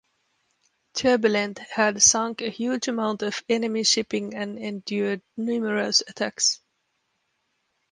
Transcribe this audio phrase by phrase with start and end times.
[0.95, 6.59] "Turbulent" had sunk a huge amount of enemy shipping and endured numerous attacks.